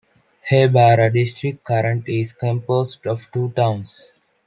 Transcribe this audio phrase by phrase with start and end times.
[0.49, 4.11] Haibara District current is composed of two towns.